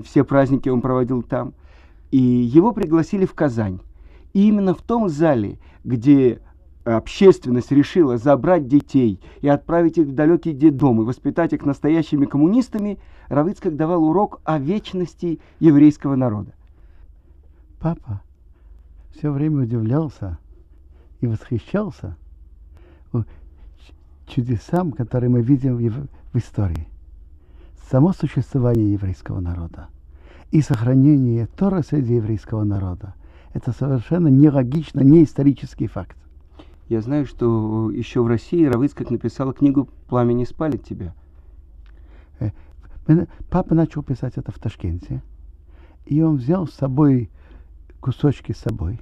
все 0.06 0.24
праздники 0.24 0.70
он 0.70 0.80
проводил 0.80 1.24
там, 1.24 1.54
и 2.12 2.18
его 2.18 2.72
пригласили 2.72 3.26
в 3.26 3.34
Казань. 3.34 3.82
И 4.32 4.48
именно 4.48 4.74
в 4.74 4.82
том 4.82 5.10
зале, 5.10 5.60
где 5.84 6.40
общественность 6.86 7.72
решила 7.74 8.18
забрать 8.18 8.68
детей 8.68 9.20
и 9.42 9.50
отправить 9.50 9.98
их 9.98 10.08
в 10.08 10.14
далекий 10.14 10.54
детдом 10.54 11.02
и 11.02 11.06
воспитать 11.06 11.52
их 11.52 11.66
настоящими 11.66 12.26
коммунистами, 12.26 12.98
Равыцкак 13.28 13.76
давал 13.76 14.06
урок 14.06 14.40
о 14.46 14.58
вечности 14.58 15.42
еврейского 15.60 16.16
народа. 16.16 16.54
Папа 17.84 18.22
все 19.12 19.30
время 19.30 19.64
удивлялся 19.64 20.38
и 21.20 21.28
восхищался 21.28 22.16
чудесам, 24.26 24.94
которые 24.94 25.30
мы 25.30 25.42
видим 25.42 25.76
в, 25.76 26.08
в 26.32 26.38
истории. 26.38 26.88
Само 27.92 28.14
существование 28.14 28.94
еврейского 28.94 29.42
народа 29.42 29.90
и 30.52 30.62
сохранение 30.62 31.48
Тора 31.58 31.82
среди 31.82 32.16
еврейского 32.16 32.64
народа– 32.64 33.16
это 33.54 33.74
совершенно 33.74 34.30
нелогично, 34.30 35.02
не 35.02 35.26
исторический 35.26 35.88
факт. 35.88 36.16
Я 36.88 37.02
знаю, 37.02 37.26
что 37.26 37.92
еще 37.92 38.24
в 38.24 38.28
России 38.28 38.64
Равыцкак 38.64 39.10
написала 39.10 39.54
книгу 39.54 39.90
«Пламя 40.08 40.32
не 40.32 40.46
спалит 40.46 40.86
тебя». 40.86 41.14
Э, 42.40 42.52
папа 43.50 43.76
начал 43.76 44.04
писать 44.04 44.38
это 44.38 44.54
в 44.54 44.58
Ташкенте, 44.58 45.22
и 46.06 46.22
он 46.22 46.38
взял 46.38 46.66
с 46.66 46.72
собой 46.72 47.30
кусочки 48.04 48.52
с 48.52 48.58
собой 48.58 49.00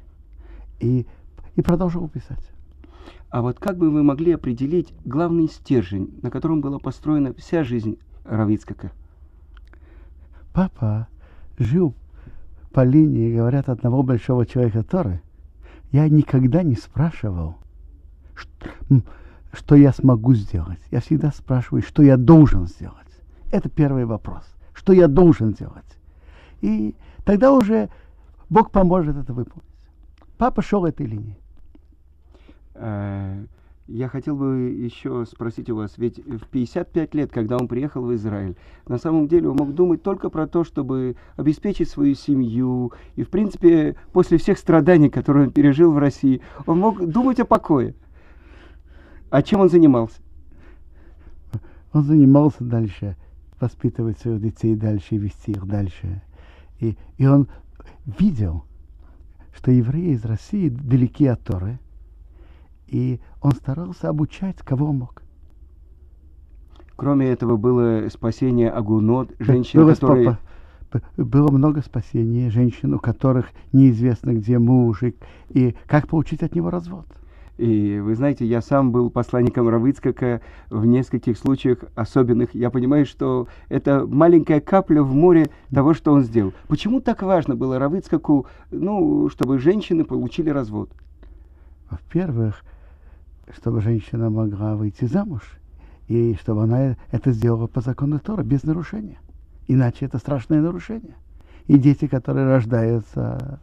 и, 0.79 1.07
и 1.55 1.61
продолжил 1.61 2.07
писать. 2.07 2.51
А 3.31 3.41
вот 3.41 3.57
как 3.57 3.77
бы 3.77 3.89
вы 3.89 4.03
могли 4.03 4.33
определить 4.33 4.93
главный 5.05 5.47
стержень, 5.47 6.19
на 6.21 6.29
котором 6.29 6.61
была 6.61 6.77
построена 6.77 7.33
вся 7.33 7.63
жизнь 7.63 7.97
Равицкака? 8.25 8.91
Папа 10.53 11.07
жил 11.57 11.95
по 12.71 12.83
линии, 12.83 13.35
говорят, 13.35 13.69
одного 13.69 14.03
большого 14.03 14.45
человека 14.45 14.83
Торы. 14.83 15.21
Я 15.91 16.07
никогда 16.07 16.61
не 16.61 16.75
спрашивал, 16.75 17.55
что, 18.35 18.69
что 19.51 19.75
я 19.75 19.93
смогу 19.93 20.35
сделать. 20.35 20.79
Я 20.91 21.01
всегда 21.01 21.31
спрашиваю, 21.31 21.81
что 21.81 22.03
я 22.03 22.17
должен 22.17 22.67
сделать. 22.67 22.97
Это 23.51 23.67
первый 23.67 24.05
вопрос. 24.05 24.43
Что 24.73 24.93
я 24.93 25.07
должен 25.07 25.55
сделать? 25.55 25.97
И 26.61 26.95
тогда 27.25 27.51
уже 27.51 27.89
Бог 28.51 28.69
поможет 28.69 29.15
это 29.15 29.31
выполнить. 29.33 29.63
Папа 30.37 30.61
шел 30.61 30.85
этой 30.85 31.05
линией. 31.05 31.37
Э, 32.75 33.45
я 33.87 34.09
хотел 34.09 34.35
бы 34.35 34.75
еще 34.77 35.25
спросить 35.25 35.69
у 35.69 35.77
вас, 35.77 35.97
ведь 35.97 36.17
в 36.17 36.47
55 36.47 37.15
лет, 37.15 37.31
когда 37.31 37.55
он 37.55 37.69
приехал 37.69 38.03
в 38.03 38.13
Израиль, 38.13 38.57
на 38.87 38.97
самом 38.97 39.29
деле 39.29 39.47
он 39.47 39.55
мог 39.55 39.73
думать 39.73 40.03
только 40.03 40.29
про 40.29 40.47
то, 40.47 40.65
чтобы 40.65 41.15
обеспечить 41.37 41.87
свою 41.87 42.13
семью. 42.13 42.91
И, 43.15 43.23
в 43.23 43.29
принципе, 43.29 43.95
после 44.11 44.37
всех 44.37 44.57
страданий, 44.57 45.09
которые 45.09 45.47
он 45.47 45.53
пережил 45.53 45.93
в 45.93 45.97
России, 45.97 46.41
он 46.65 46.79
мог 46.79 47.05
думать 47.05 47.39
о 47.39 47.45
покое. 47.45 47.95
А 49.29 49.41
чем 49.43 49.61
он 49.61 49.69
занимался? 49.69 50.19
Он 51.93 52.03
занимался 52.03 52.65
дальше, 52.65 53.15
воспитывать 53.61 54.19
своих 54.19 54.41
детей 54.41 54.75
дальше, 54.75 55.15
вести 55.15 55.53
их 55.53 55.65
дальше. 55.65 56.21
И, 56.81 56.97
и 57.17 57.25
он 57.25 57.47
видел, 58.05 58.65
что 59.53 59.71
евреи 59.71 60.13
из 60.13 60.25
России 60.25 60.69
далеки 60.69 61.27
от 61.27 61.43
Торы, 61.43 61.79
и 62.87 63.19
он 63.41 63.51
старался 63.53 64.09
обучать, 64.09 64.57
кого 64.57 64.91
мог. 64.91 65.23
Кроме 66.95 67.27
этого, 67.29 67.57
было 67.57 68.07
спасение 68.09 68.69
агунот, 68.69 69.33
женщин, 69.39 69.81
было 69.81 69.93
которые... 69.93 70.37
Было 71.15 71.49
много 71.51 71.81
спасений 71.81 72.49
женщин, 72.49 72.93
у 72.93 72.99
которых 72.99 73.47
неизвестно, 73.71 74.33
где 74.33 74.59
муж, 74.59 75.03
и, 75.03 75.15
и 75.49 75.75
как 75.87 76.09
получить 76.09 76.43
от 76.43 76.53
него 76.53 76.69
развод. 76.69 77.07
И 77.61 77.99
вы 77.99 78.15
знаете, 78.15 78.43
я 78.43 78.59
сам 78.59 78.91
был 78.91 79.11
посланником 79.11 79.69
Равыцкака 79.69 80.41
в 80.71 80.83
нескольких 80.87 81.37
случаях 81.37 81.77
особенных. 81.93 82.55
Я 82.55 82.71
понимаю, 82.71 83.05
что 83.05 83.47
это 83.69 84.07
маленькая 84.07 84.59
капля 84.59 85.03
в 85.03 85.13
море 85.13 85.51
того, 85.71 85.93
что 85.93 86.11
он 86.11 86.23
сделал. 86.23 86.53
Почему 86.67 87.01
так 87.01 87.21
важно 87.21 87.55
было 87.55 87.77
Равыцкаку, 87.77 88.47
ну, 88.71 89.29
чтобы 89.29 89.59
женщины 89.59 90.03
получили 90.03 90.49
развод? 90.49 90.89
Во-первых, 91.91 92.63
чтобы 93.55 93.81
женщина 93.81 94.31
могла 94.31 94.75
выйти 94.75 95.05
замуж, 95.05 95.43
и 96.07 96.35
чтобы 96.41 96.63
она 96.63 96.97
это 97.11 97.31
сделала 97.31 97.67
по 97.67 97.81
закону 97.81 98.17
Тора, 98.17 98.41
без 98.41 98.63
нарушения. 98.63 99.19
Иначе 99.67 100.07
это 100.07 100.17
страшное 100.17 100.61
нарушение. 100.61 101.13
И 101.67 101.77
дети, 101.77 102.07
которые 102.07 102.47
рождаются, 102.47 103.59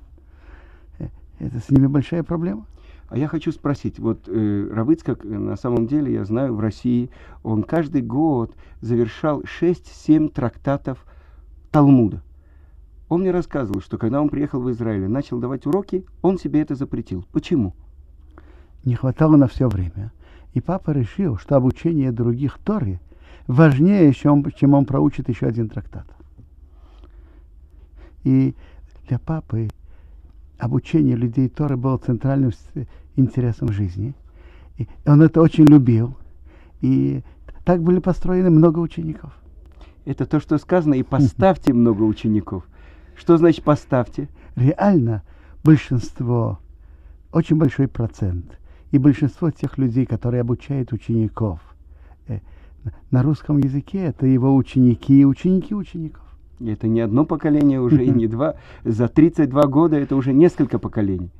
э, 1.00 1.08
это 1.40 1.58
с 1.58 1.68
ними 1.68 1.88
большая 1.88 2.22
проблема. 2.22 2.64
А 3.08 3.16
я 3.16 3.26
хочу 3.26 3.52
спросить, 3.52 3.98
вот 3.98 4.28
э, 4.28 4.70
Равыцкак, 4.70 5.24
э, 5.24 5.28
на 5.28 5.56
самом 5.56 5.86
деле, 5.86 6.12
я 6.12 6.24
знаю, 6.24 6.54
в 6.54 6.60
России 6.60 7.10
он 7.42 7.62
каждый 7.62 8.02
год 8.02 8.54
завершал 8.82 9.42
6-7 9.42 10.28
трактатов 10.28 11.06
Талмуда. 11.70 12.22
Он 13.08 13.22
мне 13.22 13.30
рассказывал, 13.30 13.80
что 13.80 13.96
когда 13.96 14.20
он 14.20 14.28
приехал 14.28 14.60
в 14.60 14.70
Израиль 14.70 15.04
и 15.04 15.08
начал 15.08 15.38
давать 15.38 15.64
уроки, 15.64 16.04
он 16.20 16.38
себе 16.38 16.60
это 16.60 16.74
запретил. 16.74 17.24
Почему? 17.32 17.74
Не 18.84 18.94
хватало 18.94 19.36
на 19.36 19.48
все 19.48 19.68
время. 19.68 20.12
И 20.52 20.60
папа 20.60 20.90
решил, 20.90 21.38
что 21.38 21.56
обучение 21.56 22.12
других 22.12 22.58
Торы 22.58 23.00
важнее, 23.46 24.12
чем, 24.12 24.44
чем 24.52 24.74
он 24.74 24.84
проучит 24.84 25.30
еще 25.30 25.46
один 25.46 25.70
трактат. 25.70 26.06
И 28.24 28.54
для 29.08 29.18
папы 29.18 29.70
обучение 30.58 31.16
людей 31.16 31.48
Торы 31.48 31.76
было 31.76 31.96
центральным 31.98 32.52
интересом 33.16 33.72
жизни. 33.72 34.14
И 34.76 34.88
он 35.06 35.22
это 35.22 35.40
очень 35.40 35.64
любил. 35.64 36.16
И 36.80 37.22
так 37.64 37.82
были 37.82 37.98
построены 37.98 38.50
много 38.50 38.78
учеников. 38.78 39.32
Это 40.04 40.26
то, 40.26 40.40
что 40.40 40.58
сказано, 40.58 40.94
и 40.94 41.02
поставьте 41.04 41.72
много 41.72 42.02
учеников. 42.02 42.64
Что 43.16 43.36
значит 43.36 43.64
поставьте? 43.64 44.28
Реально 44.54 45.22
большинство, 45.64 46.58
очень 47.32 47.56
большой 47.56 47.88
процент, 47.88 48.58
и 48.90 48.98
большинство 48.98 49.50
тех 49.50 49.76
людей, 49.76 50.06
которые 50.06 50.40
обучают 50.40 50.92
учеников, 50.92 51.60
э, 52.26 52.40
на 53.10 53.22
русском 53.22 53.58
языке 53.58 53.98
это 54.04 54.26
его 54.26 54.54
ученики 54.54 55.20
и 55.20 55.24
ученики 55.24 55.74
учеников. 55.74 56.27
Это 56.60 56.88
не 56.88 57.00
одно 57.00 57.24
поколение 57.24 57.80
уже, 57.80 58.04
и 58.04 58.10
не 58.10 58.26
два. 58.28 58.56
За 58.84 59.08
32 59.08 59.62
года 59.64 59.96
это 59.96 60.16
уже 60.16 60.32
несколько 60.32 60.78
поколений. 60.78 61.30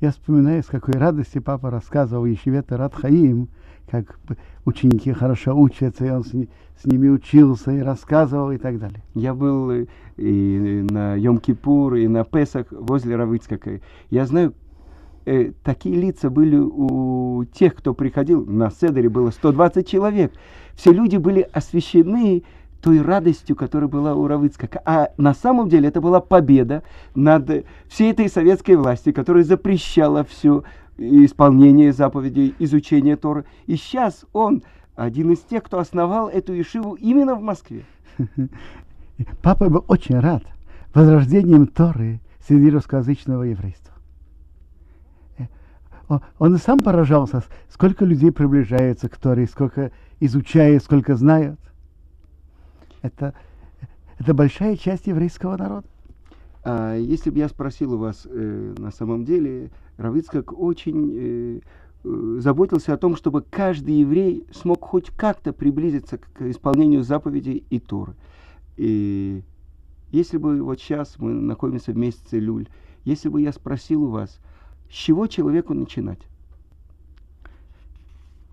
Я 0.00 0.10
вспоминаю, 0.10 0.62
с 0.62 0.66
какой 0.66 0.94
радости 0.94 1.38
папа 1.38 1.70
рассказывал 1.70 2.24
Ешевета 2.24 2.76
Радхаим, 2.76 3.48
как 3.88 4.18
ученики 4.64 5.12
хорошо 5.12 5.56
учатся, 5.56 6.06
и 6.06 6.10
он 6.10 6.24
с, 6.24 6.30
с 6.30 6.84
ними 6.84 7.08
учился 7.08 7.70
и 7.72 7.80
рассказывал 7.80 8.50
и 8.50 8.58
так 8.58 8.78
далее. 8.78 9.02
Я 9.14 9.34
был 9.34 9.70
э, 9.70 9.86
и 10.16 10.86
на 10.90 11.16
Йом-Кипур, 11.16 12.00
и 12.00 12.08
на 12.08 12.24
Песах 12.24 12.66
возле 12.70 13.16
Равыцкака. 13.16 13.80
Я 14.10 14.26
знаю, 14.26 14.54
э, 15.24 15.52
такие 15.62 15.96
лица 15.96 16.30
были 16.30 16.56
у 16.56 17.44
тех, 17.44 17.74
кто 17.74 17.94
приходил. 17.94 18.44
На 18.46 18.70
Седере 18.70 19.08
было 19.08 19.30
120 19.30 19.86
человек. 19.86 20.32
Все 20.74 20.92
люди 20.92 21.16
были 21.16 21.46
освящены 21.52 22.42
той 22.80 23.00
радостью, 23.00 23.56
которая 23.56 23.88
была 23.88 24.14
у 24.14 24.26
Равыцкака. 24.26 24.80
А 24.84 25.10
на 25.16 25.34
самом 25.34 25.68
деле 25.68 25.88
это 25.88 26.00
была 26.00 26.20
победа 26.20 26.82
над 27.14 27.64
всей 27.88 28.12
этой 28.12 28.28
советской 28.28 28.76
властью, 28.76 29.14
которая 29.14 29.44
запрещала 29.44 30.24
все 30.24 30.64
исполнение 30.98 31.92
заповедей, 31.92 32.54
изучение 32.58 33.16
Торы. 33.16 33.44
И 33.66 33.76
сейчас 33.76 34.24
он 34.32 34.62
один 34.96 35.32
из 35.32 35.38
тех, 35.40 35.62
кто 35.62 35.78
основал 35.78 36.28
эту 36.28 36.52
Ешиву 36.52 36.94
именно 36.94 37.34
в 37.34 37.42
Москве. 37.42 37.84
Папа 39.42 39.68
был 39.68 39.84
очень 39.88 40.18
рад 40.18 40.42
возрождением 40.94 41.66
Торы 41.66 42.20
среди 42.46 42.70
русскоязычного 42.70 43.44
еврейства. 43.44 43.94
Э, 45.38 45.46
он 46.38 46.54
и 46.54 46.58
сам 46.58 46.78
поражался, 46.78 47.42
сколько 47.68 48.04
людей 48.04 48.32
приближается 48.32 49.08
к 49.08 49.16
Торе, 49.16 49.46
сколько 49.46 49.92
изучает, 50.18 50.82
сколько 50.82 51.16
знают. 51.16 51.60
Это, 53.02 53.34
это 54.18 54.34
большая 54.34 54.76
часть 54.76 55.06
еврейского 55.06 55.56
народа. 55.56 55.86
А 56.62 56.96
если 56.96 57.30
бы 57.30 57.38
я 57.38 57.48
спросил 57.48 57.94
у 57.94 57.98
вас, 57.98 58.26
э, 58.28 58.74
на 58.76 58.90
самом 58.90 59.24
деле, 59.24 59.70
Равицкак 59.96 60.52
очень 60.58 61.12
э, 61.14 61.60
э, 62.04 62.36
заботился 62.40 62.92
о 62.92 62.98
том, 62.98 63.16
чтобы 63.16 63.42
каждый 63.42 64.00
еврей 64.00 64.44
смог 64.52 64.84
хоть 64.84 65.10
как-то 65.10 65.52
приблизиться 65.52 66.18
к 66.18 66.42
исполнению 66.42 67.02
заповедей 67.02 67.64
и 67.70 67.78
Торы. 67.78 68.14
И 68.76 69.42
если 70.10 70.36
бы 70.36 70.62
вот 70.62 70.80
сейчас 70.80 71.18
мы 71.18 71.32
находимся 71.32 71.92
в 71.92 71.96
месяце 71.96 72.38
Люль, 72.38 72.68
если 73.04 73.28
бы 73.28 73.40
я 73.40 73.52
спросил 73.52 74.04
у 74.04 74.08
вас, 74.08 74.38
с 74.90 74.92
чего 74.92 75.26
человеку 75.26 75.72
начинать? 75.72 76.20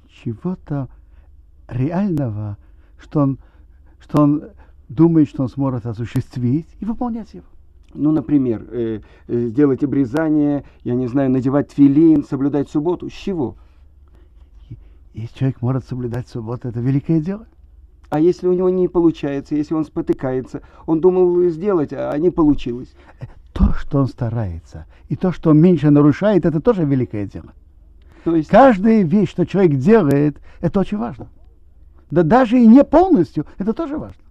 Чего-то 0.07 0.87
реального, 1.67 2.57
что 2.97 3.21
он, 3.21 3.39
что 4.07 4.23
он 4.23 4.43
думает, 4.89 5.27
что 5.27 5.43
он 5.43 5.49
сможет 5.49 5.85
осуществить 5.85 6.67
и 6.79 6.85
выполнять 6.85 7.33
его. 7.33 7.45
Ну, 7.93 8.11
например, 8.11 8.65
э, 8.69 9.01
э, 9.27 9.47
сделать 9.47 9.83
обрезание, 9.83 10.63
я 10.83 10.95
не 10.95 11.07
знаю, 11.07 11.29
надевать 11.29 11.69
твилин, 11.69 12.23
соблюдать 12.23 12.69
субботу. 12.69 13.09
С 13.09 13.13
чего? 13.13 13.55
Если 15.13 15.35
человек 15.35 15.61
может 15.61 15.85
соблюдать 15.85 16.27
субботу, 16.27 16.67
это 16.67 16.79
великое 16.79 17.19
дело. 17.19 17.47
А 18.09 18.19
если 18.19 18.47
у 18.47 18.53
него 18.53 18.69
не 18.69 18.87
получается, 18.87 19.55
если 19.55 19.73
он 19.73 19.83
спотыкается, 19.83 20.61
он 20.85 21.01
думал 21.01 21.49
сделать, 21.49 21.91
а 21.91 22.15
не 22.17 22.29
получилось. 22.29 22.93
То, 23.51 23.73
что 23.73 23.99
он 23.99 24.07
старается, 24.07 24.85
и 25.09 25.15
то, 25.15 25.31
что 25.31 25.49
он 25.49 25.59
меньше 25.59 25.89
нарушает, 25.89 26.45
это 26.45 26.61
тоже 26.61 26.85
великое 26.85 27.25
дело. 27.25 27.53
То 28.23 28.35
есть... 28.35 28.49
Каждая 28.49 29.01
вещь, 29.01 29.31
что 29.31 29.45
человек 29.45 29.77
делает, 29.77 30.37
это 30.61 30.79
очень 30.79 30.97
важно. 30.97 31.27
Да 32.09 32.23
даже 32.23 32.59
и 32.59 32.65
не 32.65 32.83
полностью, 32.83 33.45
это 33.57 33.73
тоже 33.73 33.97
важно. 33.97 34.21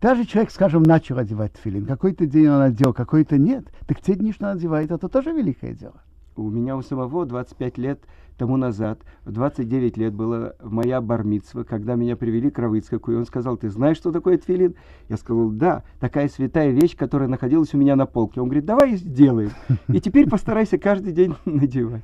Даже 0.00 0.26
человек, 0.26 0.50
скажем, 0.50 0.82
начал 0.82 1.16
одевать 1.16 1.56
филин, 1.56 1.86
какой-то 1.86 2.26
день 2.26 2.48
он 2.48 2.60
одел, 2.60 2.92
какой-то 2.92 3.38
нет, 3.38 3.64
так 3.86 4.02
те 4.02 4.14
дни, 4.14 4.32
что 4.32 4.50
он 4.50 4.56
одевает, 4.58 4.90
это 4.90 5.08
тоже 5.08 5.32
великое 5.32 5.72
дело. 5.72 6.02
У 6.36 6.50
меня 6.50 6.76
у 6.76 6.82
самого 6.82 7.24
25 7.24 7.78
лет 7.78 8.00
тому 8.36 8.56
назад, 8.56 8.98
в 9.24 9.32
29 9.32 9.96
лет 9.96 10.12
была 10.12 10.54
моя 10.60 11.00
бармитсва, 11.00 11.62
когда 11.62 11.94
меня 11.94 12.16
привели 12.16 12.50
к 12.50 12.58
Равыцкаку, 12.58 13.12
и 13.12 13.14
он 13.14 13.24
сказал, 13.24 13.56
ты 13.56 13.70
знаешь, 13.70 13.96
что 13.96 14.12
такое 14.12 14.36
тфилин? 14.36 14.74
Я 15.08 15.16
сказал, 15.16 15.50
да, 15.50 15.84
такая 16.00 16.28
святая 16.28 16.70
вещь, 16.70 16.96
которая 16.96 17.28
находилась 17.28 17.72
у 17.72 17.78
меня 17.78 17.96
на 17.96 18.06
полке. 18.06 18.40
Он 18.40 18.48
говорит, 18.48 18.64
давай 18.64 18.96
сделаем. 18.96 19.52
И 19.88 20.00
теперь 20.00 20.28
постарайся 20.28 20.76
каждый 20.76 21.12
день 21.12 21.34
надевать. 21.44 22.02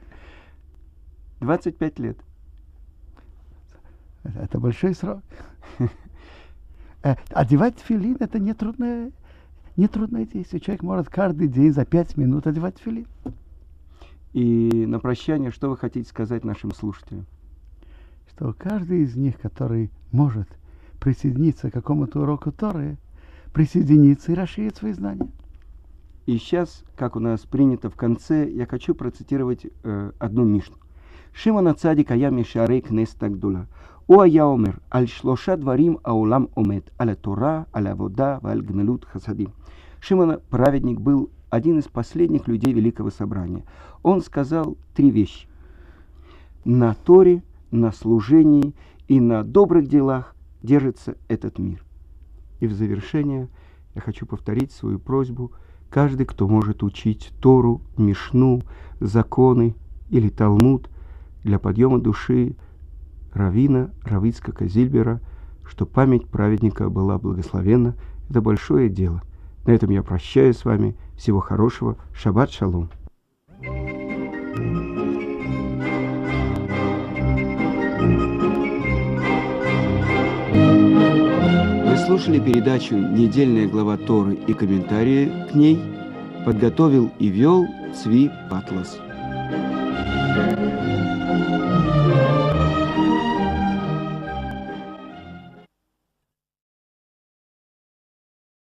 25 1.41 1.99
лет. 1.99 2.19
Это 4.25 4.59
большой 4.59 4.95
срок. 4.95 5.23
Э, 7.03 7.15
одевать 7.31 7.79
филин 7.79 8.19
это 8.21 8.39
не 8.39 8.53
трудное, 8.53 9.11
не 9.79 9.89
трудное 9.89 10.27
действие. 10.27 10.61
Человек 10.61 10.83
может 10.83 11.09
каждый 11.09 11.49
день 11.49 11.73
за 11.73 11.87
пять 11.87 12.19
минут 12.19 12.47
одевать 12.47 12.77
филин. 12.79 13.07
И 14.35 14.85
на 14.87 15.01
прощание, 15.01 15.51
что 15.51 15.71
вы 15.71 15.79
хотите 15.79 16.07
сказать 16.07 16.45
нашим 16.45 16.75
слушателям? 16.75 17.25
Что 18.29 18.53
каждый 18.53 19.05
из 19.05 19.17
них, 19.17 19.41
который 19.41 19.91
может 20.13 20.47
присоединиться 21.01 21.71
к 21.71 21.73
какому-то 21.73 22.21
уроку 22.21 22.53
Торы, 22.53 22.99
присоединиться 23.55 24.33
и 24.33 24.35
расширить 24.35 24.77
свои 24.77 24.93
знания. 24.93 25.31
И 26.27 26.37
сейчас, 26.37 26.85
как 26.97 27.17
у 27.17 27.19
нас 27.19 27.41
принято 27.41 27.91
в 27.91 27.97
конце, 27.97 28.49
я 28.49 28.67
хочу 28.67 28.95
процитировать 28.95 29.67
э, 29.83 30.13
одну 30.19 30.45
мишну. 30.45 30.77
Шимон 31.33 31.75
Цадик 31.75 32.11
Аями 32.11 32.43
Шарейк 32.43 32.91
Нестагдула. 32.91 33.67
הוא 34.10 34.22
היה 34.24 34.44
אומר, 34.44 34.72
על 34.92 35.06
שלושה 35.06 35.56
דברים 35.56 35.96
העולם 36.06 36.46
עומד, 36.54 36.80
על 37.00 37.10
התורה, 37.10 37.64
על 37.74 37.88
העבודה 37.88 38.38
ועל 38.44 38.62
гмилут 38.62 39.06
хасадим. 39.06 39.50
Шимон 40.02 40.40
праведник 40.50 41.00
был 41.00 41.32
один 41.50 41.80
из 41.80 41.86
последних 41.86 42.48
людей 42.48 42.74
Великого 42.74 43.10
Собрания. 43.10 43.64
Он 44.04 44.22
сказал 44.22 44.78
три 44.94 45.10
вещи. 45.10 45.48
На 46.64 46.94
Торе, 46.94 47.42
на 47.72 47.92
служении 47.92 48.76
и 49.08 49.20
на 49.20 49.44
добрых 49.44 49.88
делах 49.88 50.36
держится 50.62 51.16
этот 51.28 51.58
мир. 51.58 51.84
И 52.60 52.68
в 52.68 52.74
завершение 52.74 53.48
я 53.96 54.02
хочу 54.02 54.26
повторить 54.26 54.72
свою 54.72 55.00
просьбу. 55.00 55.52
Каждый, 55.90 56.26
кто 56.26 56.48
может 56.48 56.84
учить 56.84 57.32
Тору, 57.42 57.82
Мишну, 57.98 58.62
законы 59.00 59.76
или 60.10 60.30
Талмуд 60.30 60.90
для 61.44 61.58
подъема 61.58 62.00
души, 62.00 62.56
Равина 63.33 63.91
Равицкака 64.05 64.67
Зильбера, 64.67 65.21
что 65.65 65.87
память 65.87 66.27
праведника 66.27 66.91
была 66.91 67.19
благословенна, 67.19 67.95
это 68.29 68.41
большое 68.41 68.89
дело. 68.89 69.23
На 69.67 69.73
этом 69.73 69.91
я 69.91 70.03
прощаюсь 70.03 70.59
с 70.59 70.65
вами. 70.65 70.97
Всего 71.17 71.41
хорошего. 71.41 71.97
Шаббат 72.15 72.51
шалом. 72.51 72.91
Вы 81.87 81.97
слушали 82.07 82.41
передачу 82.41 82.97
«Недельная 82.97 83.69
глава 83.69 83.97
Торы» 83.97 84.35
и 84.35 84.55
комментарии 84.55 85.31
к 85.51 85.55
ней. 85.55 85.81
Подготовил 86.45 87.11
и 87.19 87.29
вел 87.29 87.67
Цви 87.95 88.31
Патлас. 88.49 88.99
thank 90.33 90.75
you 90.75 90.80